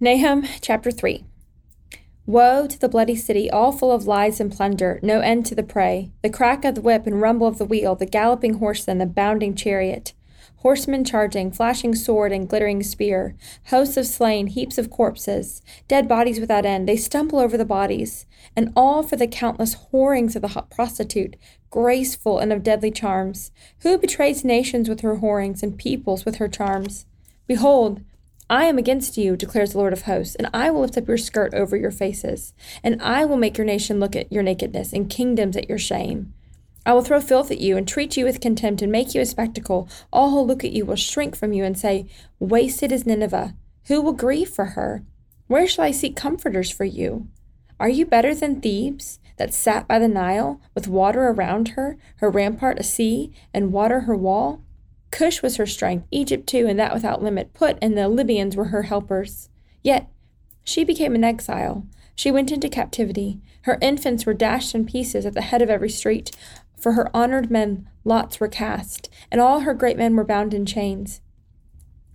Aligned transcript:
Nahum 0.00 0.44
chapter 0.60 0.92
3. 0.92 1.24
Woe 2.24 2.68
to 2.68 2.78
the 2.78 2.88
bloody 2.88 3.16
city, 3.16 3.50
all 3.50 3.72
full 3.72 3.90
of 3.90 4.06
lies 4.06 4.38
and 4.38 4.52
plunder, 4.52 5.00
no 5.02 5.18
end 5.18 5.44
to 5.46 5.56
the 5.56 5.64
prey, 5.64 6.12
the 6.22 6.30
crack 6.30 6.64
of 6.64 6.76
the 6.76 6.80
whip 6.80 7.04
and 7.04 7.20
rumble 7.20 7.48
of 7.48 7.58
the 7.58 7.64
wheel, 7.64 7.96
the 7.96 8.06
galloping 8.06 8.60
horse 8.60 8.86
and 8.86 9.00
the 9.00 9.06
bounding 9.06 9.56
chariot, 9.56 10.12
horsemen 10.58 11.02
charging, 11.02 11.50
flashing 11.50 11.96
sword 11.96 12.30
and 12.30 12.48
glittering 12.48 12.80
spear, 12.80 13.34
hosts 13.70 13.96
of 13.96 14.06
slain, 14.06 14.46
heaps 14.46 14.78
of 14.78 14.88
corpses, 14.88 15.62
dead 15.88 16.06
bodies 16.06 16.38
without 16.38 16.64
end. 16.64 16.88
They 16.88 16.96
stumble 16.96 17.40
over 17.40 17.58
the 17.58 17.64
bodies, 17.64 18.24
and 18.54 18.72
all 18.76 19.02
for 19.02 19.16
the 19.16 19.26
countless 19.26 19.74
whorings 19.90 20.36
of 20.36 20.42
the 20.42 20.64
prostitute, 20.70 21.34
graceful 21.70 22.38
and 22.38 22.52
of 22.52 22.62
deadly 22.62 22.92
charms. 22.92 23.50
Who 23.80 23.98
betrays 23.98 24.44
nations 24.44 24.88
with 24.88 25.00
her 25.00 25.16
whorings 25.16 25.64
and 25.64 25.76
peoples 25.76 26.24
with 26.24 26.36
her 26.36 26.46
charms? 26.46 27.04
Behold, 27.48 28.02
I 28.50 28.64
am 28.64 28.78
against 28.78 29.18
you, 29.18 29.36
declares 29.36 29.72
the 29.72 29.78
Lord 29.78 29.92
of 29.92 30.02
hosts, 30.02 30.34
and 30.34 30.48
I 30.54 30.70
will 30.70 30.80
lift 30.80 30.96
up 30.96 31.06
your 31.06 31.18
skirt 31.18 31.52
over 31.52 31.76
your 31.76 31.90
faces, 31.90 32.54
and 32.82 33.00
I 33.02 33.26
will 33.26 33.36
make 33.36 33.58
your 33.58 33.66
nation 33.66 34.00
look 34.00 34.16
at 34.16 34.32
your 34.32 34.42
nakedness, 34.42 34.94
and 34.94 35.10
kingdoms 35.10 35.54
at 35.54 35.68
your 35.68 35.78
shame. 35.78 36.32
I 36.86 36.94
will 36.94 37.02
throw 37.02 37.20
filth 37.20 37.50
at 37.50 37.60
you, 37.60 37.76
and 37.76 37.86
treat 37.86 38.16
you 38.16 38.24
with 38.24 38.40
contempt, 38.40 38.80
and 38.80 38.90
make 38.90 39.14
you 39.14 39.20
a 39.20 39.26
spectacle. 39.26 39.86
All 40.10 40.30
who 40.30 40.40
look 40.40 40.64
at 40.64 40.72
you 40.72 40.86
will 40.86 40.96
shrink 40.96 41.36
from 41.36 41.52
you 41.52 41.62
and 41.62 41.78
say, 41.78 42.06
Wasted 42.38 42.90
is 42.90 43.04
Nineveh. 43.04 43.54
Who 43.88 44.00
will 44.00 44.14
grieve 44.14 44.48
for 44.48 44.64
her? 44.64 45.04
Where 45.46 45.66
shall 45.66 45.84
I 45.84 45.90
seek 45.90 46.16
comforters 46.16 46.70
for 46.70 46.84
you? 46.84 47.28
Are 47.78 47.90
you 47.90 48.06
better 48.06 48.34
than 48.34 48.62
Thebes, 48.62 49.18
that 49.36 49.52
sat 49.52 49.86
by 49.86 49.98
the 49.98 50.08
Nile, 50.08 50.60
with 50.74 50.88
water 50.88 51.28
around 51.28 51.68
her, 51.68 51.98
her 52.16 52.30
rampart 52.30 52.80
a 52.80 52.82
sea, 52.82 53.30
and 53.52 53.72
water 53.72 54.00
her 54.00 54.16
wall? 54.16 54.62
Cush 55.10 55.42
was 55.42 55.56
her 55.56 55.66
strength, 55.66 56.06
Egypt 56.10 56.46
too, 56.46 56.66
and 56.66 56.78
that 56.78 56.94
without 56.94 57.22
limit. 57.22 57.54
Put 57.54 57.78
and 57.80 57.96
the 57.96 58.08
Libyans 58.08 58.56
were 58.56 58.66
her 58.66 58.82
helpers. 58.82 59.48
Yet 59.82 60.08
she 60.64 60.84
became 60.84 61.14
an 61.14 61.24
exile. 61.24 61.86
She 62.14 62.30
went 62.30 62.52
into 62.52 62.68
captivity. 62.68 63.40
Her 63.62 63.78
infants 63.80 64.26
were 64.26 64.34
dashed 64.34 64.74
in 64.74 64.86
pieces 64.86 65.24
at 65.24 65.34
the 65.34 65.40
head 65.40 65.62
of 65.62 65.70
every 65.70 65.90
street. 65.90 66.36
For 66.76 66.92
her 66.92 67.14
honored 67.16 67.50
men 67.50 67.88
lots 68.04 68.38
were 68.38 68.48
cast, 68.48 69.08
and 69.30 69.40
all 69.40 69.60
her 69.60 69.74
great 69.74 69.96
men 69.96 70.14
were 70.16 70.24
bound 70.24 70.52
in 70.52 70.66
chains. 70.66 71.20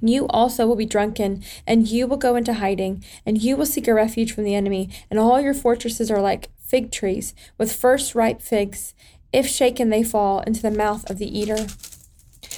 You 0.01 0.27
also 0.27 0.67
will 0.67 0.75
be 0.75 0.85
drunken, 0.85 1.43
and 1.65 1.87
you 1.87 2.07
will 2.07 2.17
go 2.17 2.35
into 2.35 2.55
hiding, 2.55 3.03
and 3.25 3.41
you 3.41 3.55
will 3.55 3.65
seek 3.65 3.87
a 3.87 3.93
refuge 3.93 4.33
from 4.33 4.43
the 4.43 4.55
enemy, 4.55 4.89
and 5.09 5.17
all 5.17 5.39
your 5.39 5.53
fortresses 5.53 6.11
are 6.11 6.21
like 6.21 6.49
fig 6.59 6.91
trees, 6.91 7.33
with 7.57 7.73
first 7.73 8.13
ripe 8.13 8.41
figs. 8.41 8.93
If 9.31 9.47
shaken, 9.47 9.89
they 9.89 10.03
fall 10.03 10.41
into 10.41 10.61
the 10.61 10.71
mouth 10.71 11.09
of 11.09 11.19
the 11.19 11.39
eater. 11.39 11.67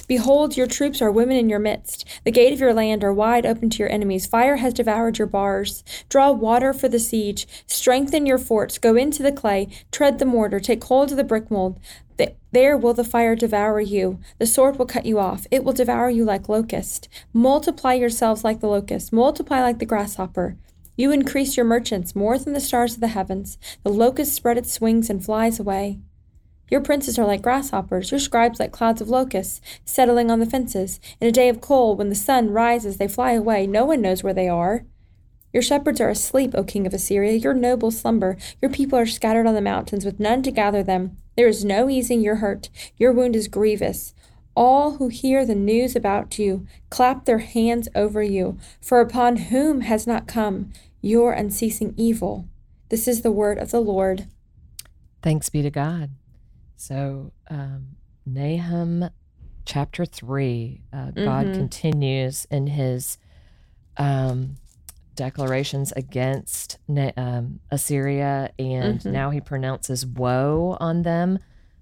Behold, 0.08 0.56
your 0.56 0.66
troops 0.66 1.02
are 1.02 1.10
women 1.10 1.36
in 1.36 1.48
your 1.48 1.58
midst. 1.58 2.06
The 2.24 2.30
gate 2.30 2.52
of 2.52 2.60
your 2.60 2.74
land 2.74 3.02
are 3.02 3.12
wide 3.12 3.46
open 3.46 3.70
to 3.70 3.78
your 3.78 3.90
enemies. 3.90 4.26
Fire 4.26 4.56
has 4.56 4.74
devoured 4.74 5.18
your 5.18 5.26
bars. 5.26 5.82
Draw 6.08 6.32
water 6.32 6.72
for 6.72 6.88
the 6.88 6.98
siege. 6.98 7.46
Strengthen 7.66 8.26
your 8.26 8.38
forts. 8.38 8.78
Go 8.78 8.96
into 8.96 9.22
the 9.22 9.32
clay. 9.32 9.68
Tread 9.90 10.18
the 10.18 10.24
mortar. 10.24 10.60
Take 10.60 10.84
hold 10.84 11.10
of 11.10 11.16
the 11.16 11.24
brick 11.24 11.50
mold. 11.50 11.80
There 12.52 12.76
will 12.78 12.94
the 12.94 13.04
fire 13.04 13.36
devour 13.36 13.80
you. 13.80 14.18
The 14.38 14.46
sword 14.46 14.78
will 14.78 14.86
cut 14.86 15.04
you 15.04 15.18
off. 15.18 15.46
It 15.50 15.62
will 15.62 15.74
devour 15.74 16.08
you 16.08 16.24
like 16.24 16.48
locust. 16.48 17.08
Multiply 17.34 17.92
yourselves 17.94 18.44
like 18.44 18.60
the 18.60 18.68
locust. 18.68 19.12
Multiply 19.12 19.60
like 19.60 19.78
the 19.78 19.84
grasshopper. 19.84 20.56
You 20.96 21.12
increase 21.12 21.58
your 21.58 21.66
merchants 21.66 22.16
more 22.16 22.38
than 22.38 22.54
the 22.54 22.60
stars 22.60 22.94
of 22.94 23.00
the 23.00 23.08
heavens. 23.08 23.58
The 23.82 23.92
locust 23.92 24.32
spread 24.32 24.56
its 24.56 24.80
wings 24.80 25.10
and 25.10 25.22
flies 25.22 25.60
away. 25.60 25.98
Your 26.68 26.80
princes 26.80 27.18
are 27.18 27.26
like 27.26 27.42
grasshoppers, 27.42 28.10
your 28.10 28.18
scribes 28.18 28.58
like 28.58 28.72
clouds 28.72 29.00
of 29.00 29.08
locusts, 29.08 29.60
settling 29.84 30.30
on 30.30 30.40
the 30.40 30.46
fences. 30.46 30.98
In 31.20 31.28
a 31.28 31.32
day 31.32 31.48
of 31.48 31.60
cold, 31.60 31.98
when 31.98 32.08
the 32.08 32.14
sun 32.14 32.50
rises, 32.50 32.96
they 32.96 33.08
fly 33.08 33.32
away. 33.32 33.66
No 33.66 33.84
one 33.84 34.00
knows 34.00 34.22
where 34.24 34.34
they 34.34 34.48
are. 34.48 34.84
Your 35.52 35.62
shepherds 35.62 36.00
are 36.00 36.08
asleep, 36.08 36.52
O 36.54 36.64
king 36.64 36.86
of 36.86 36.92
Assyria. 36.92 37.34
Your 37.34 37.54
nobles 37.54 38.00
slumber. 38.00 38.36
Your 38.60 38.70
people 38.70 38.98
are 38.98 39.06
scattered 39.06 39.46
on 39.46 39.54
the 39.54 39.60
mountains, 39.60 40.04
with 40.04 40.20
none 40.20 40.42
to 40.42 40.50
gather 40.50 40.82
them. 40.82 41.16
There 41.36 41.48
is 41.48 41.64
no 41.64 41.88
easing 41.88 42.20
your 42.20 42.36
hurt. 42.36 42.68
Your 42.98 43.12
wound 43.12 43.36
is 43.36 43.48
grievous. 43.48 44.14
All 44.56 44.96
who 44.96 45.08
hear 45.08 45.46
the 45.46 45.54
news 45.54 45.94
about 45.94 46.38
you 46.38 46.66
clap 46.90 47.24
their 47.26 47.38
hands 47.38 47.88
over 47.94 48.22
you. 48.22 48.58
For 48.80 49.00
upon 49.00 49.36
whom 49.36 49.82
has 49.82 50.06
not 50.06 50.26
come 50.26 50.72
your 51.00 51.32
unceasing 51.32 51.94
evil? 51.96 52.48
This 52.88 53.06
is 53.06 53.22
the 53.22 53.32
word 53.32 53.58
of 53.58 53.70
the 53.70 53.80
Lord. 53.80 54.26
Thanks 55.22 55.48
be 55.48 55.62
to 55.62 55.70
God. 55.70 56.10
So, 56.76 57.32
um, 57.48 57.96
Nahum 58.24 59.10
chapter 59.64 60.04
3, 60.04 60.82
uh, 60.92 60.96
mm-hmm. 60.96 61.24
God 61.24 61.44
continues 61.54 62.46
in 62.50 62.66
his 62.66 63.18
um, 63.96 64.56
declarations 65.14 65.92
against 65.92 66.78
um, 67.16 67.60
Assyria, 67.70 68.50
and 68.58 69.00
mm-hmm. 69.00 69.12
now 69.12 69.30
he 69.30 69.40
pronounces 69.40 70.06
woe 70.06 70.76
on 70.78 71.02
them. 71.02 71.38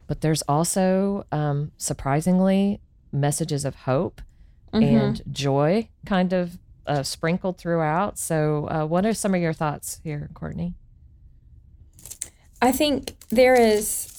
But 0.06 0.20
there's 0.20 0.42
also, 0.42 1.26
um, 1.32 1.72
surprisingly, 1.76 2.80
messages 3.10 3.64
of 3.64 3.74
hope 3.74 4.20
mm-hmm. 4.72 4.96
and 4.96 5.22
joy 5.32 5.88
kind 6.06 6.32
of 6.32 6.58
uh, 6.86 7.02
sprinkled 7.02 7.58
throughout. 7.58 8.18
So, 8.18 8.68
uh, 8.70 8.86
what 8.86 9.06
are 9.06 9.14
some 9.14 9.34
of 9.34 9.40
your 9.40 9.52
thoughts 9.52 10.00
here, 10.04 10.30
Courtney? 10.34 10.74
I 12.60 12.72
think 12.72 13.16
there 13.30 13.54
is 13.54 14.13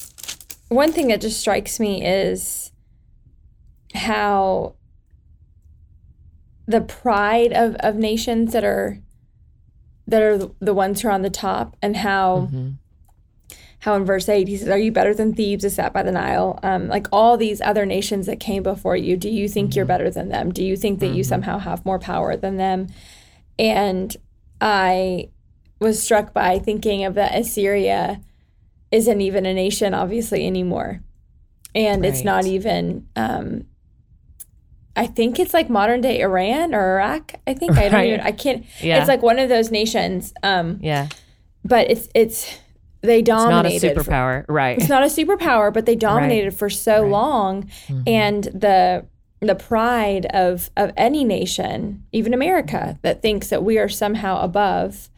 one 0.70 0.92
thing 0.92 1.08
that 1.08 1.22
just 1.22 1.40
strikes 1.40 1.80
me 1.80 2.06
is 2.06 2.72
how 3.94 4.76
the 6.68 6.82
pride 6.82 7.54
of, 7.54 7.76
of 7.76 7.96
nations 7.96 8.54
that 8.54 8.64
are 8.64 9.00
that 10.08 10.22
are 10.22 10.38
the 10.60 10.74
ones 10.74 11.02
who 11.02 11.08
are 11.08 11.12
on 11.12 11.24
the 11.24 11.30
top 11.30 11.76
and 11.82 11.98
how 11.98 12.50
mm-hmm. 12.52 12.72
how 13.80 13.96
in 13.96 14.06
verse 14.06 14.28
8 14.28 14.48
he 14.48 14.58
says 14.58 14.70
are 14.70 14.78
you 14.78 14.92
better 14.92 15.14
than 15.14 15.34
thebes 15.34 15.64
is 15.64 15.76
sat 15.76 15.94
by 15.94 16.04
the 16.04 16.12
nile 16.12 16.60
um, 16.64 16.88
like 16.88 17.08
all 17.12 17.38
these 17.38 17.62
other 17.62 17.86
nations 17.86 18.26
that 18.26 18.40
came 18.40 18.64
before 18.64 18.96
you 18.96 19.18
do 19.18 19.30
you 19.30 19.48
think 19.48 19.70
mm-hmm. 19.70 19.78
you're 19.78 19.86
better 19.86 20.10
than 20.10 20.30
them 20.30 20.52
do 20.52 20.64
you 20.64 20.76
think 20.76 21.00
that 21.00 21.08
mm-hmm. 21.08 21.16
you 21.16 21.24
somehow 21.24 21.58
have 21.58 21.86
more 21.86 22.00
power 22.00 22.36
than 22.36 22.58
them 22.58 22.88
and 23.58 24.18
i 24.62 25.30
was 25.80 26.02
struck 26.02 26.34
by 26.34 26.60
thinking 26.60 27.04
of 27.04 27.16
the 27.16 27.36
assyria 27.36 28.22
isn't 28.92 29.22
even 29.22 29.46
a 29.46 29.54
nation, 29.54 29.94
obviously, 29.94 30.46
anymore. 30.46 31.02
And 31.74 32.02
right. 32.02 32.12
it's 32.12 32.24
not 32.24 32.46
even, 32.46 33.08
um, 33.16 33.66
I 34.96 35.08
think 35.08 35.40
it's 35.40 35.54
like 35.54 35.70
modern 35.70 36.02
day 36.02 36.22
Iran 36.22 36.74
or 36.74 36.94
Iraq. 36.94 37.34
I 37.46 37.54
think 37.54 37.74
right. 37.74 37.86
I 37.86 37.90
don't 37.90 38.06
even, 38.06 38.20
I 38.22 38.32
can't, 38.32 38.66
yeah. 38.82 39.00
it's 39.00 39.08
like 39.08 39.22
one 39.22 39.40
of 39.40 39.50
those 39.50 39.72
nations. 39.72 40.34
Um, 40.44 40.80
yeah. 40.82 41.10
But 41.64 41.90
it's, 41.92 42.08
it's, 42.16 42.60
they 43.02 43.22
dominated. 43.22 43.76
It's 43.76 43.84
not 43.84 43.92
a 43.92 44.10
superpower, 44.10 44.46
for, 44.46 44.54
right? 44.54 44.78
It's 44.80 44.90
not 44.90 45.04
a 45.04 45.06
superpower, 45.06 45.72
but 45.72 45.86
they 45.86 45.96
dominated 45.96 46.50
right. 46.50 46.58
for 46.58 46.70
so 46.72 47.04
right. 47.04 47.12
long, 47.12 47.64
mm-hmm. 47.88 48.02
and 48.08 48.44
the 48.46 49.06
the 49.42 49.54
pride 49.54 50.26
of 50.28 50.72
of 50.76 50.92
any 50.98 51.24
nation, 51.24 52.04
even 52.12 52.34
America, 52.34 52.98
that 53.04 53.22
thinks 53.22 53.50
that 53.50 53.64
we 53.64 53.78
are 53.78 53.90
somehow 53.90 54.42
above 54.42 55.10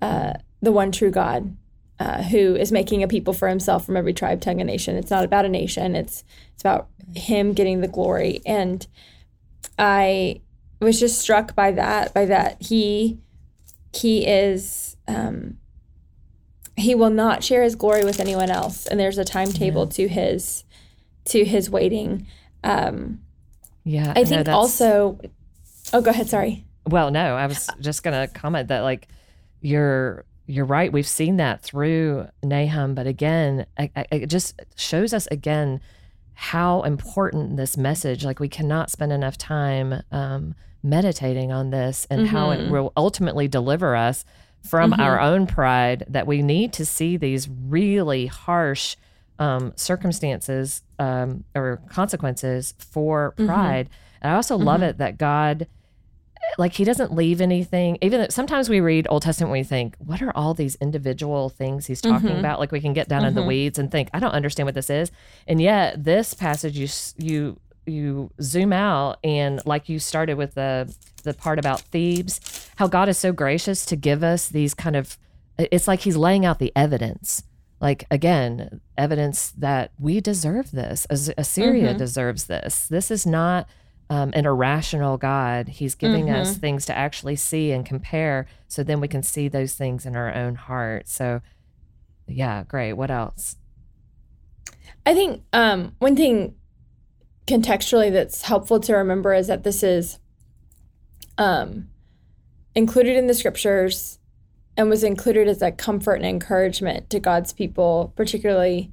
uh, 0.00 0.34
the 0.60 0.70
one 0.70 0.92
true 0.92 1.10
God, 1.10 1.56
uh, 2.02 2.20
who 2.20 2.56
is 2.56 2.72
making 2.72 3.04
a 3.04 3.08
people 3.08 3.32
for 3.32 3.48
himself 3.48 3.86
from 3.86 3.96
every 3.96 4.12
tribe, 4.12 4.40
tongue, 4.40 4.60
and 4.60 4.66
nation. 4.66 4.96
It's 4.96 5.10
not 5.10 5.22
about 5.22 5.44
a 5.44 5.48
nation. 5.48 5.94
It's 5.94 6.24
it's 6.52 6.62
about 6.62 6.88
him 7.14 7.52
getting 7.52 7.80
the 7.80 7.86
glory. 7.86 8.40
And 8.44 8.84
I 9.78 10.40
was 10.80 10.98
just 10.98 11.20
struck 11.20 11.54
by 11.54 11.70
that. 11.70 12.12
By 12.12 12.24
that 12.24 12.60
he 12.60 13.20
he 13.94 14.26
is 14.26 14.96
um, 15.06 15.58
he 16.76 16.96
will 16.96 17.10
not 17.10 17.44
share 17.44 17.62
his 17.62 17.76
glory 17.76 18.04
with 18.04 18.18
anyone 18.18 18.50
else. 18.50 18.86
And 18.86 18.98
there's 18.98 19.18
a 19.18 19.24
timetable 19.24 19.84
yeah. 19.84 19.90
to 19.90 20.08
his 20.08 20.64
to 21.26 21.44
his 21.44 21.70
waiting. 21.70 22.26
Um, 22.64 23.20
yeah, 23.84 24.12
I 24.16 24.24
think 24.24 24.48
also. 24.48 25.20
Oh, 25.92 26.00
go 26.00 26.10
ahead. 26.10 26.28
Sorry. 26.28 26.64
Well, 26.84 27.12
no, 27.12 27.36
I 27.36 27.46
was 27.46 27.70
just 27.78 28.02
gonna 28.02 28.26
comment 28.26 28.68
that 28.68 28.80
like 28.80 29.06
you're 29.60 30.24
you're 30.52 30.66
right. 30.66 30.92
We've 30.92 31.08
seen 31.08 31.38
that 31.38 31.62
through 31.62 32.28
Nahum, 32.42 32.94
but 32.94 33.06
again, 33.06 33.64
it 33.78 34.26
just 34.26 34.60
shows 34.76 35.14
us 35.14 35.26
again 35.28 35.80
how 36.34 36.82
important 36.82 37.56
this 37.56 37.78
message. 37.78 38.22
Like 38.22 38.38
we 38.38 38.50
cannot 38.50 38.90
spend 38.90 39.12
enough 39.12 39.38
time 39.38 40.02
um, 40.12 40.54
meditating 40.82 41.52
on 41.52 41.70
this 41.70 42.06
and 42.10 42.26
mm-hmm. 42.26 42.36
how 42.36 42.50
it 42.50 42.60
mm-hmm. 42.60 42.70
will 42.70 42.92
ultimately 42.98 43.48
deliver 43.48 43.96
us 43.96 44.26
from 44.62 44.90
mm-hmm. 44.90 45.00
our 45.00 45.18
own 45.18 45.46
pride. 45.46 46.04
That 46.06 46.26
we 46.26 46.42
need 46.42 46.74
to 46.74 46.84
see 46.84 47.16
these 47.16 47.48
really 47.48 48.26
harsh 48.26 48.96
um, 49.38 49.72
circumstances 49.76 50.82
um, 50.98 51.44
or 51.54 51.80
consequences 51.88 52.74
for 52.78 53.32
mm-hmm. 53.38 53.46
pride. 53.46 53.86
Mm-hmm. 53.86 54.18
And 54.20 54.32
I 54.32 54.36
also 54.36 54.56
love 54.58 54.82
mm-hmm. 54.82 54.90
it 54.90 54.98
that 54.98 55.16
God 55.16 55.66
like 56.58 56.72
he 56.72 56.84
doesn't 56.84 57.12
leave 57.12 57.40
anything 57.40 57.96
even 58.00 58.30
sometimes 58.30 58.68
we 58.68 58.80
read 58.80 59.06
old 59.10 59.22
testament 59.22 59.52
we 59.52 59.62
think 59.62 59.96
what 59.98 60.20
are 60.20 60.34
all 60.36 60.54
these 60.54 60.74
individual 60.76 61.48
things 61.48 61.86
he's 61.86 62.00
talking 62.00 62.28
mm-hmm. 62.28 62.38
about 62.38 62.58
like 62.58 62.72
we 62.72 62.80
can 62.80 62.92
get 62.92 63.08
down 63.08 63.20
mm-hmm. 63.20 63.28
in 63.28 63.34
the 63.34 63.40
mm-hmm. 63.40 63.48
weeds 63.48 63.78
and 63.78 63.90
think 63.90 64.08
i 64.12 64.20
don't 64.20 64.32
understand 64.32 64.66
what 64.66 64.74
this 64.74 64.90
is 64.90 65.10
and 65.46 65.60
yet 65.60 66.02
this 66.02 66.34
passage 66.34 66.76
you 66.76 66.88
you 67.16 67.58
you 67.84 68.30
zoom 68.40 68.72
out 68.72 69.18
and 69.24 69.60
like 69.66 69.88
you 69.88 69.98
started 69.98 70.34
with 70.36 70.54
the 70.54 70.94
the 71.24 71.34
part 71.34 71.58
about 71.58 71.80
thebes 71.80 72.62
how 72.76 72.88
God 72.88 73.08
is 73.08 73.18
so 73.18 73.32
gracious 73.32 73.84
to 73.86 73.96
give 73.96 74.22
us 74.22 74.48
these 74.48 74.74
kind 74.74 74.96
of 74.96 75.18
it's 75.58 75.86
like 75.86 76.00
he's 76.00 76.16
laying 76.16 76.44
out 76.44 76.58
the 76.58 76.72
evidence. 76.74 77.44
Like 77.80 78.06
again, 78.10 78.80
evidence 78.96 79.52
that 79.52 79.92
we 79.98 80.20
deserve 80.20 80.70
this. 80.70 81.04
As- 81.06 81.32
Assyria 81.36 81.94
Mhm. 81.94 81.98
deserves 81.98 82.46
this. 82.46 82.86
This 82.86 83.10
is 83.10 83.26
not 83.26 83.68
um, 84.12 84.30
an 84.34 84.44
irrational 84.44 85.16
God. 85.16 85.68
He's 85.68 85.94
giving 85.94 86.28
us 86.28 86.58
things 86.58 86.84
to 86.84 86.94
actually 86.94 87.36
see 87.36 87.72
and 87.72 87.84
compare 87.86 88.46
so 88.68 88.82
then 88.82 89.00
we 89.00 89.08
can 89.08 89.22
see 89.22 89.48
those 89.48 89.72
things 89.72 90.04
in 90.04 90.16
our 90.16 90.34
own 90.34 90.54
heart. 90.54 91.08
So, 91.08 91.40
yeah, 92.28 92.62
great. 92.64 92.92
What 92.92 93.10
else? 93.10 93.56
I 95.06 95.14
think 95.14 95.42
um, 95.54 95.96
one 95.98 96.14
thing 96.14 96.54
contextually 97.46 98.12
that's 98.12 98.42
helpful 98.42 98.80
to 98.80 98.94
remember 98.94 99.32
is 99.32 99.46
that 99.46 99.64
this 99.64 99.82
is 99.82 100.18
um, 101.38 101.88
included 102.74 103.16
in 103.16 103.28
the 103.28 103.34
scriptures 103.34 104.18
and 104.76 104.90
was 104.90 105.02
included 105.02 105.48
as 105.48 105.62
a 105.62 105.72
comfort 105.72 106.16
and 106.16 106.26
encouragement 106.26 107.08
to 107.08 107.18
God's 107.18 107.54
people, 107.54 108.12
particularly 108.14 108.92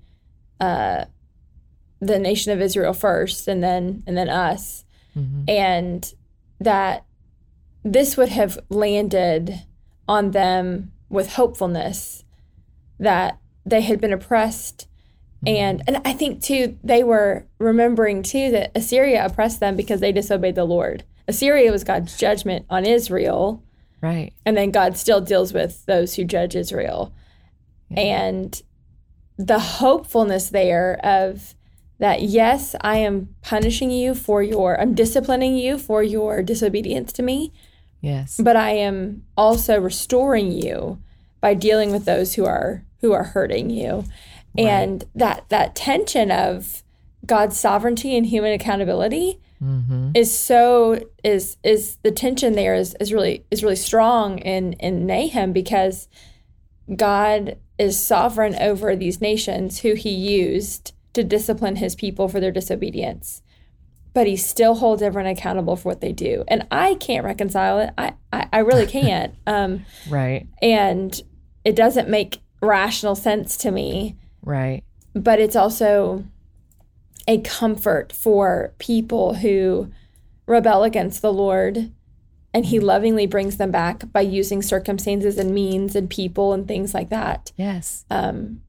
uh, 0.62 1.06
the 2.00 2.20
nation 2.20 2.54
of 2.54 2.62
Israel 2.62 2.94
first, 2.94 3.50
and 3.50 3.62
then 3.62 4.02
and 4.08 4.18
then 4.18 4.30
us, 4.30 4.86
Mhm. 5.16 5.50
and 5.50 6.14
that 6.60 7.06
this 7.84 8.18
would 8.18 8.30
have 8.30 8.60
landed 8.70 9.62
on 10.08 10.32
them 10.32 10.92
with 11.10 11.34
hopefulness 11.34 12.24
that 13.00 13.38
they 13.66 13.82
had 13.82 14.00
been 14.02 14.14
oppressed 14.14 14.88
and 15.48 15.82
and 15.88 16.02
I 16.04 16.12
think 16.12 16.42
too 16.42 16.78
they 16.84 17.02
were 17.02 17.46
remembering 17.60 18.24
too 18.24 18.52
that 18.52 18.72
Assyria 18.76 19.26
oppressed 19.26 19.62
them 19.62 19.78
because 19.78 20.02
they 20.02 20.12
disobeyed 20.12 20.56
the 20.56 20.66
Lord. 20.66 21.06
Assyria 21.30 21.72
was 21.72 21.86
God's 21.86 22.18
judgment 22.18 22.66
on 22.70 22.86
Israel, 22.86 23.64
Right. 24.02 24.34
and 24.46 24.58
then 24.58 24.72
God 24.72 24.98
still 24.98 25.22
deals 25.22 25.54
with 25.54 25.86
those 25.86 26.16
who 26.16 26.26
judge 26.26 26.58
Israel. 26.58 27.14
And 27.96 28.62
the 29.38 29.60
hopefulness 29.60 30.50
there 30.50 31.00
of 31.06 31.56
that 32.00 32.22
yes, 32.24 32.76
I 32.82 32.98
am 32.98 33.30
punishing 33.42 33.92
you 33.92 34.16
for 34.16 34.42
your 34.42 34.80
I'm 34.80 34.96
disciplining 34.96 35.56
you 35.56 35.78
for 35.78 36.02
your 36.02 36.42
disobedience 36.42 37.12
to 37.14 37.24
me, 37.24 37.52
Yes. 38.02 38.40
but 38.42 38.56
I 38.56 38.72
am 38.72 39.24
also 39.38 39.80
restoring 39.80 40.52
you 40.52 41.00
by 41.42 41.54
dealing 41.54 41.92
with 41.92 42.06
those 42.06 42.34
who 42.36 42.46
are 42.46 42.84
who 43.02 43.12
are 43.14 43.24
hurting 43.24 43.70
you. 43.70 44.06
And 44.58 45.06
that 45.16 45.48
that 45.50 45.76
tension 45.76 46.32
of 46.32 46.84
God's 47.26 47.58
sovereignty 47.60 48.18
and 48.18 48.26
human 48.26 48.54
accountability 48.54 49.40
Mm-hmm. 49.62 50.12
is 50.16 50.34
so 50.34 51.02
is 51.22 51.58
is 51.66 51.98
the 52.04 52.12
tension 52.12 52.54
there 52.54 52.76
is 52.76 52.96
is 53.02 53.12
really 53.12 53.44
is 53.52 53.62
really 53.62 53.76
strong 53.76 54.40
in 54.40 54.72
in 54.80 55.06
Nahum 55.06 55.52
because 55.52 56.08
God 56.96 57.58
is 57.78 58.00
sovereign 58.00 58.56
over 58.56 58.96
these 58.96 59.20
nations 59.20 59.80
who 59.80 59.96
he 59.96 60.12
used 60.12 60.94
to 61.14 61.24
discipline 61.24 61.78
his 61.78 61.96
people 61.96 62.28
for 62.28 62.40
their 62.40 62.52
disobedience. 62.52 63.42
But 64.14 64.28
he 64.28 64.36
still 64.36 64.76
holds 64.76 65.02
everyone 65.02 65.30
accountable 65.30 65.76
for 65.76 65.90
what 65.90 66.02
they 66.02 66.12
do. 66.12 66.44
And 66.48 66.66
I 66.72 66.96
can't 66.96 67.24
reconcile 67.26 67.80
it. 67.80 67.92
I, 67.98 68.14
I, 68.34 68.48
I 68.54 68.60
really 68.60 68.86
can't. 69.00 69.36
um, 69.48 69.86
Right. 70.10 70.48
and 70.62 71.20
it 71.64 71.76
doesn't 71.76 72.10
make 72.10 72.40
rational 72.62 73.16
sense 73.16 73.56
to 73.58 73.72
me 73.72 74.18
Right. 74.44 74.84
but 75.14 75.40
it's 75.40 75.56
also 75.56 76.26
a 77.28 77.40
comfort 77.42 78.12
for 78.12 78.74
people 78.80 79.36
who 79.36 79.92
rebel 80.48 80.84
against 80.84 81.22
the 81.22 81.32
Lord 81.32 81.92
and 82.54 82.66
he 82.66 82.80
lovingly 82.80 83.28
brings 83.28 83.58
them 83.58 83.70
back 83.72 84.12
by 84.12 84.22
using 84.22 84.62
circumstances 84.64 85.38
and 85.38 85.54
means 85.54 85.96
and 85.96 86.10
people 86.10 86.52
and 86.54 86.68
things 86.68 86.94
like 86.96 87.10
that. 87.10 87.52
Yes. 87.56 88.06
Um, 88.10 88.62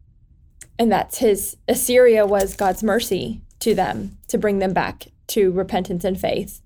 and 0.81 0.91
that's 0.91 1.19
his 1.19 1.59
Assyria 1.69 2.27
was 2.27 2.57
God's 2.57 2.83
mercy 2.83 3.43
to 3.59 3.75
them 3.75 4.17
to 4.29 4.39
bring 4.39 4.61
them 4.61 4.73
back 4.73 5.09
to 5.29 5.53
repentance 5.53 6.05
and 6.05 6.19
faith. 6.19 6.63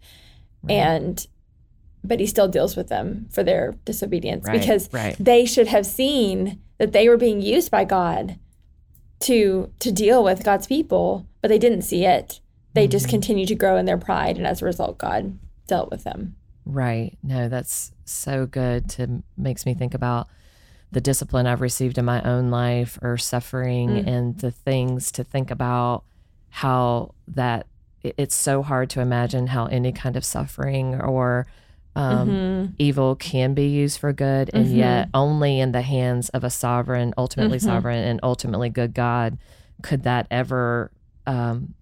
And 0.69 1.27
but 2.05 2.21
he 2.21 2.27
still 2.27 2.47
deals 2.47 2.77
with 2.77 2.89
them 2.89 3.27
for 3.31 3.43
their 3.43 3.75
disobedience 3.85 4.47
Right, 4.47 4.61
because 4.61 4.89
right. 4.93 5.17
they 5.19 5.45
should 5.45 5.67
have 5.67 5.85
seen 5.85 6.61
that 6.79 6.93
they 6.93 7.09
were 7.09 7.17
being 7.17 7.43
used 7.43 7.73
by 7.73 7.85
God 7.85 8.39
to 9.21 9.73
to 9.81 9.91
deal 9.91 10.23
with 10.23 10.45
God's 10.45 10.69
people, 10.69 11.27
but 11.43 11.49
they 11.49 11.59
didn't 11.59 11.83
see 11.83 12.07
it. 12.07 12.41
They 12.73 12.87
just 12.87 13.07
mm-hmm. 13.07 13.11
continued 13.11 13.49
to 13.49 13.57
grow 13.57 13.77
in 13.77 13.85
their 13.85 13.99
pride, 13.99 14.37
and 14.37 14.47
as 14.47 14.63
a 14.63 14.65
result, 14.65 14.97
God 14.97 15.37
dealt 15.67 15.91
with 15.91 16.05
them. 16.05 16.37
Right. 16.65 17.19
No, 17.23 17.49
that's 17.49 17.91
so 18.05 18.47
good 18.47 18.89
to 18.91 19.25
makes 19.37 19.67
me 19.67 19.75
think 19.75 19.93
about 19.93 20.29
the 20.94 21.00
discipline 21.00 21.46
I've 21.46 21.61
received 21.61 21.99
in 21.99 22.05
my 22.05 22.23
own 22.23 22.50
life 22.50 22.99
or 23.02 23.17
suffering 23.19 23.91
Mm. 23.91 24.06
and 24.08 24.38
the 24.38 24.50
things 24.50 25.12
to 25.12 25.23
think 25.25 25.50
about 25.50 26.05
how 26.50 27.14
that 27.29 27.67
it's 28.02 28.35
so 28.35 28.62
hard 28.62 28.91
to 28.91 29.00
imagine 29.00 29.46
how 29.49 29.67
any 29.67 29.91
kind 29.93 30.17
of 30.17 30.25
suffering 30.25 30.94
or 31.00 31.46
um, 31.96 32.29
Mhm. 32.29 32.73
evil 32.79 33.14
can 33.14 33.55
be 33.55 33.69
used 33.69 33.99
for 34.00 34.12
good 34.12 34.50
and 34.52 34.67
Mhm. 34.67 34.76
yet 34.76 35.08
only 35.14 35.61
in 35.61 35.70
the 35.73 35.82
hands 35.82 36.29
of 36.31 36.43
a 36.43 36.50
sovereign 36.50 37.14
ultimately 37.17 37.58
Mhm. 37.58 37.62
sovereign 37.62 38.02
and 38.05 38.19
ultimately 38.25 38.69
good 38.69 38.94
god 38.94 39.38
could 39.82 40.02
that 40.02 40.26
ever 40.31 40.91
um, 41.26 41.73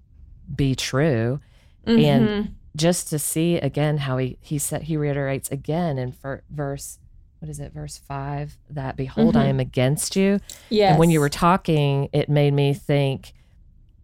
be 0.54 0.74
true 0.74 1.40
And 1.86 1.98
Mhm. 2.28 2.48
just 2.76 3.08
to 3.10 3.18
see 3.18 3.56
again 3.56 3.96
how 3.98 4.16
he 4.18 4.36
he 4.40 4.58
said 4.58 4.82
he 4.82 4.96
reiterates 4.96 5.50
again 5.50 5.98
in 5.98 6.12
ver- 6.12 6.42
verse 6.50 6.98
what 7.42 7.48
is 7.50 7.58
it 7.58 7.72
verse 7.72 7.98
5 7.98 8.56
that 8.70 8.96
behold 8.96 9.36
i 9.36 9.46
Mhm. 9.46 9.48
am 9.48 9.60
against 9.60 10.14
you 10.14 10.38
yes, 10.70 10.90
and 10.90 10.98
when 11.00 11.10
you 11.10 11.18
were 11.18 11.28
talking 11.28 12.08
it 12.12 12.28
made 12.28 12.54
me 12.54 12.72
think 12.72 13.32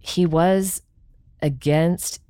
he 0.01 0.27
was 0.27 0.83
against 1.41 2.21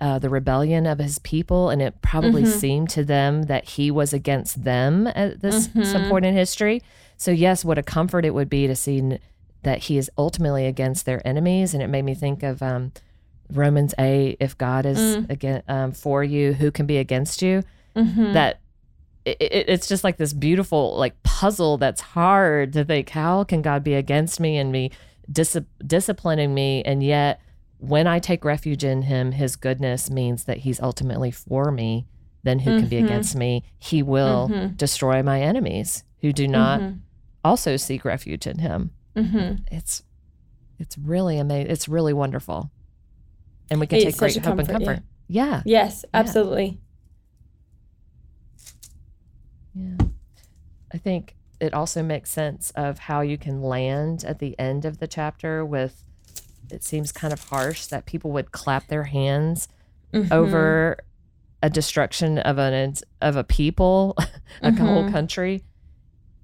uh, 0.00 0.18
the 0.20 0.28
rebellion 0.28 0.86
of 0.86 0.98
his 0.98 1.18
people 1.20 1.68
and 1.68 1.82
it 1.82 2.00
probably 2.00 2.42
Mhm. 2.44 2.46
seemed 2.60 2.88
to 2.90 3.04
them 3.04 3.44
that 3.44 3.70
he 3.70 3.90
was 3.90 4.12
against 4.12 4.62
them 4.64 5.06
at 5.08 5.40
this 5.40 5.64
some 5.82 6.04
Mhm. 6.04 6.08
point 6.08 6.24
in 6.24 6.34
history 6.34 6.80
so 7.16 7.30
yes 7.32 7.64
what 7.64 7.76
a 7.78 7.82
comfort 7.82 8.24
it 8.24 8.32
would 8.34 8.48
be 8.48 8.66
to 8.68 8.76
see 8.76 8.98
n- 8.98 9.18
that 9.64 9.78
he 9.84 9.98
is 9.98 10.10
ultimately 10.16 10.66
against 10.66 11.06
their 11.06 11.24
enemies 11.26 11.74
and 11.74 11.82
it 11.82 11.88
made 11.88 12.04
me 12.04 12.14
think 12.14 12.42
of 12.44 12.62
um, 12.62 12.92
romans 13.52 13.94
8 13.98 14.36
if 14.40 14.56
god 14.58 14.86
is 14.86 14.98
Mm. 14.98 15.30
again 15.30 15.62
um, 15.68 15.90
for 15.92 16.22
you 16.24 16.52
who 16.54 16.70
can 16.70 16.86
be 16.86 16.98
against 16.98 17.42
you 17.42 17.62
Mhm. 17.96 18.32
that 18.32 18.58
it, 19.24 19.36
it, 19.40 19.68
it's 19.68 19.86
just 19.88 20.04
like 20.04 20.16
this 20.16 20.32
beautiful 20.32 20.96
like 20.96 21.20
puzzle 21.22 21.78
that's 21.78 22.00
hard 22.00 22.72
to 22.72 22.84
think 22.84 23.08
how 23.10 23.44
can 23.44 23.62
god 23.62 23.82
be 23.84 23.94
against 23.94 24.40
me 24.40 24.56
and 24.56 24.72
be 24.72 24.90
dis- 25.30 25.56
disciplining 25.86 26.52
me 26.54 26.82
and 26.84 27.02
yet 27.02 27.40
when 27.78 28.06
i 28.06 28.18
take 28.18 28.44
refuge 28.44 28.84
in 28.84 29.02
him 29.02 29.32
his 29.32 29.56
goodness 29.56 30.10
means 30.10 30.44
that 30.44 30.58
he's 30.58 30.80
ultimately 30.80 31.30
for 31.30 31.70
me 31.70 32.06
then 32.44 32.58
who 32.58 32.80
can 32.80 32.88
be 32.88 32.96
Mhm. 33.00 33.04
against 33.04 33.36
me 33.36 33.62
he 33.78 34.02
will 34.02 34.48
Mhm. 34.48 34.76
destroy 34.76 35.22
my 35.22 35.40
enemies 35.40 36.02
who 36.20 36.32
do 36.32 36.48
not 36.48 36.80
Mhm. 36.80 36.98
also 37.44 37.76
seek 37.76 38.04
refuge 38.04 38.46
in 38.46 38.58
him 38.58 38.90
Mhm. 39.16 39.60
it's 39.70 40.02
it's 40.78 40.98
really 40.98 41.38
amazing 41.38 41.70
it's 41.70 41.88
really 41.88 42.12
wonderful 42.12 42.70
and 43.70 43.78
we 43.80 43.86
can 43.86 43.98
It's 43.98 44.04
take 44.06 44.16
great 44.16 44.36
hope 44.44 44.58
and 44.58 44.68
comfort, 44.68 45.02
yeah. 45.28 45.62
yeah 45.62 45.62
Yes, 45.64 46.04
absolutely. 46.12 46.64
Yeah. 46.66 46.72
I 50.92 50.98
think 50.98 51.34
it 51.60 51.72
also 51.74 52.02
makes 52.02 52.30
sense 52.30 52.70
of 52.76 52.98
how 53.00 53.20
you 53.20 53.38
can 53.38 53.62
land 53.62 54.24
at 54.24 54.38
the 54.40 54.58
end 54.58 54.84
of 54.84 54.98
the 54.98 55.06
chapter 55.06 55.64
with 55.64 56.02
it 56.70 56.82
seems 56.84 57.12
kind 57.12 57.32
of 57.32 57.48
harsh 57.48 57.86
that 57.86 58.06
people 58.06 58.30
would 58.32 58.50
clap 58.52 58.88
their 58.88 59.04
hands 59.04 59.68
Mhm. 60.12 60.30
over 60.32 60.98
a 61.62 61.70
destruction 61.70 62.38
of 62.38 62.58
an 62.58 62.94
of 63.20 63.36
a 63.36 63.44
people, 63.44 64.16
a 64.62 64.72
whole 64.72 65.04
Mhm. 65.04 65.12
country. 65.12 65.64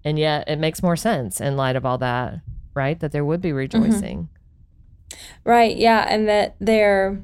And 0.05 0.19
yet 0.19 0.49
it 0.49 0.57
makes 0.59 0.83
more 0.83 0.97
sense 0.97 1.41
in 1.41 1.57
light 1.57 1.77
of 1.77 1.85
all 1.85 1.99
that, 1.99 2.41
right? 2.75 2.99
That 3.01 3.13
there 3.13 3.25
would 3.25 3.41
be 3.41 3.53
rejoicing. 3.53 4.29
Right, 5.45 5.77
yeah, 5.77 6.07
and 6.09 6.29
that 6.29 6.55
they're 6.61 7.21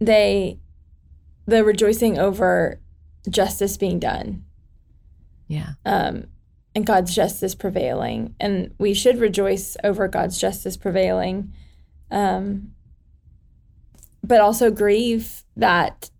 they 0.00 0.58
the 1.46 1.64
rejoicing 1.64 2.18
over 2.18 2.78
justice 3.28 3.76
being 3.76 3.98
done. 3.98 4.44
Yeah. 5.50 5.70
Um 5.84 6.24
and 6.74 6.86
God's 6.86 7.12
justice 7.14 7.54
prevailing. 7.56 8.34
And 8.38 8.72
we 8.78 8.94
should 8.94 9.18
rejoice 9.18 9.76
over 9.82 10.06
God's 10.08 10.38
justice 10.38 10.76
prevailing. 10.76 11.52
Um 12.10 12.72
but 14.22 14.40
also 14.40 14.70
grieve 14.70 15.42
that 15.56 16.10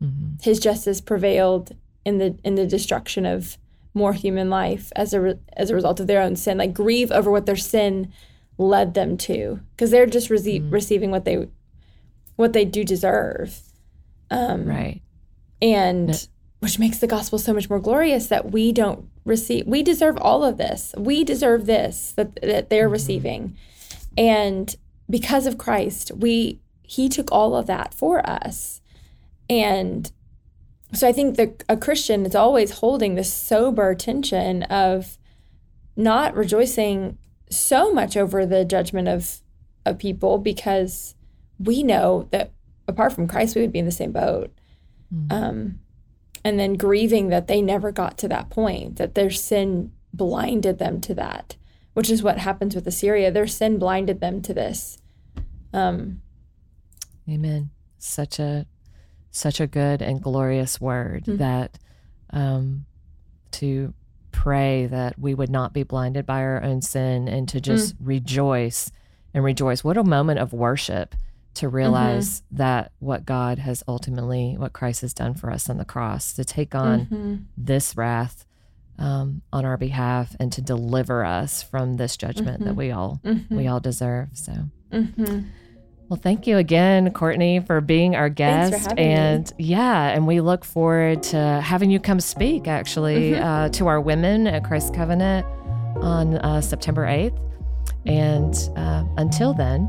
hmm 0.00 0.28
his 0.42 0.58
justice 0.58 1.00
prevailed 1.02 1.76
in 2.06 2.16
the 2.18 2.38
in 2.42 2.54
the 2.54 2.66
destruction 2.66 3.26
of 3.26 3.58
more 3.92 4.14
human 4.14 4.48
life 4.48 4.90
as 4.96 5.12
a 5.12 5.20
re- 5.20 5.38
as 5.54 5.68
a 5.68 5.74
result 5.74 6.00
of 6.00 6.06
their 6.06 6.22
own 6.22 6.34
sin 6.36 6.56
like 6.56 6.72
grieve 6.72 7.10
over 7.12 7.30
what 7.30 7.44
their 7.44 7.56
sin 7.56 8.10
led 8.56 8.94
them 8.94 9.18
to 9.18 9.60
because 9.72 9.90
they're 9.90 10.06
just 10.06 10.30
rece- 10.30 10.62
Mm. 10.62 10.72
receiving 10.72 11.10
what 11.10 11.26
they 11.26 11.46
what 12.36 12.54
they 12.54 12.64
do 12.64 12.82
deserve 12.84 13.60
um 14.30 14.64
Right. 14.64 15.02
and. 15.60 16.28
Which 16.60 16.78
makes 16.78 16.98
the 16.98 17.06
gospel 17.06 17.38
so 17.38 17.52
much 17.52 17.68
more 17.68 17.80
glorious 17.80 18.28
that 18.28 18.52
we 18.52 18.70
don't 18.70 19.08
receive 19.24 19.66
we 19.66 19.82
deserve 19.82 20.16
all 20.18 20.44
of 20.44 20.56
this 20.56 20.94
we 20.96 21.24
deserve 21.24 21.66
this 21.66 22.12
that, 22.12 22.40
that 22.42 22.70
they're 22.70 22.84
mm-hmm. 22.84 22.92
receiving 22.92 23.56
and 24.16 24.76
because 25.08 25.46
of 25.46 25.58
christ 25.58 26.12
we 26.12 26.60
he 26.82 27.08
took 27.08 27.30
all 27.32 27.56
of 27.56 27.66
that 27.66 27.92
for 27.92 28.24
us 28.28 28.80
and 29.48 30.12
so 30.92 31.08
i 31.08 31.12
think 31.12 31.36
that 31.36 31.64
a 31.68 31.76
christian 31.76 32.24
is 32.24 32.34
always 32.34 32.78
holding 32.78 33.14
this 33.14 33.32
sober 33.32 33.94
tension 33.94 34.62
of 34.64 35.18
not 35.96 36.34
rejoicing 36.34 37.18
so 37.50 37.92
much 37.92 38.16
over 38.16 38.46
the 38.46 38.64
judgment 38.64 39.08
of 39.08 39.40
of 39.84 39.98
people 39.98 40.38
because 40.38 41.14
we 41.58 41.82
know 41.82 42.28
that 42.30 42.52
apart 42.86 43.12
from 43.12 43.26
christ 43.26 43.54
we 43.54 43.62
would 43.62 43.72
be 43.72 43.78
in 43.78 43.86
the 43.86 43.92
same 43.92 44.12
boat 44.12 44.50
mm-hmm. 45.12 45.32
um 45.32 45.80
and 46.44 46.58
then 46.58 46.74
grieving 46.74 47.28
that 47.28 47.46
they 47.46 47.60
never 47.60 47.92
got 47.92 48.18
to 48.18 48.28
that 48.28 48.50
point, 48.50 48.96
that 48.96 49.14
their 49.14 49.30
sin 49.30 49.92
blinded 50.12 50.78
them 50.78 51.00
to 51.02 51.14
that, 51.14 51.56
which 51.94 52.10
is 52.10 52.22
what 52.22 52.38
happens 52.38 52.74
with 52.74 52.86
Assyria. 52.86 53.30
Their 53.30 53.46
sin 53.46 53.78
blinded 53.78 54.20
them 54.20 54.42
to 54.42 54.54
this. 54.54 54.98
Um, 55.72 56.22
Amen. 57.28 57.70
Such 57.98 58.38
a 58.38 58.66
such 59.30 59.60
a 59.60 59.66
good 59.66 60.02
and 60.02 60.20
glorious 60.20 60.80
word 60.80 61.24
mm-hmm. 61.24 61.36
that 61.36 61.78
um, 62.30 62.84
to 63.52 63.94
pray 64.32 64.86
that 64.86 65.18
we 65.18 65.34
would 65.34 65.50
not 65.50 65.72
be 65.72 65.82
blinded 65.82 66.26
by 66.26 66.40
our 66.40 66.62
own 66.62 66.82
sin 66.82 67.28
and 67.28 67.48
to 67.48 67.60
just 67.60 67.94
mm. 67.94 68.06
rejoice 68.06 68.90
and 69.34 69.44
rejoice. 69.44 69.84
What 69.84 69.96
a 69.96 70.04
moment 70.04 70.38
of 70.40 70.52
worship 70.52 71.14
to 71.54 71.68
realize 71.68 72.40
mm-hmm. 72.40 72.56
that 72.56 72.92
what 72.98 73.26
God 73.26 73.58
has 73.58 73.82
ultimately, 73.88 74.56
what 74.56 74.72
Christ 74.72 75.00
has 75.02 75.12
done 75.12 75.34
for 75.34 75.50
us 75.50 75.68
on 75.68 75.78
the 75.78 75.84
cross, 75.84 76.32
to 76.34 76.44
take 76.44 76.74
on 76.74 77.06
mm-hmm. 77.06 77.36
this 77.56 77.96
wrath 77.96 78.46
um, 78.98 79.42
on 79.52 79.64
our 79.64 79.76
behalf 79.76 80.36
and 80.38 80.52
to 80.52 80.60
deliver 80.60 81.24
us 81.24 81.62
from 81.62 81.96
this 81.96 82.16
judgment 82.16 82.58
mm-hmm. 82.58 82.68
that 82.68 82.74
we 82.74 82.90
all 82.90 83.20
we 83.24 83.30
mm-hmm. 83.30 83.68
all 83.68 83.80
deserve. 83.80 84.28
So. 84.34 84.52
Mm-hmm. 84.92 85.40
Well, 86.08 86.18
thank 86.20 86.48
you 86.48 86.56
again, 86.58 87.12
Courtney, 87.12 87.60
for 87.60 87.80
being 87.80 88.16
our 88.16 88.28
guest. 88.28 88.92
and 88.98 89.46
me. 89.56 89.64
yeah, 89.66 90.08
and 90.08 90.26
we 90.26 90.40
look 90.40 90.64
forward 90.64 91.22
to 91.24 91.60
having 91.62 91.88
you 91.88 92.00
come 92.00 92.18
speak 92.18 92.66
actually 92.66 93.32
mm-hmm. 93.32 93.44
uh, 93.44 93.68
to 93.70 93.86
our 93.86 94.00
women 94.00 94.48
at 94.48 94.64
Christ 94.64 94.92
Covenant 94.92 95.46
on 96.02 96.38
uh, 96.38 96.60
September 96.60 97.06
8th. 97.06 97.38
And 98.06 98.54
uh, 98.76 99.04
until 99.18 99.54
then, 99.54 99.88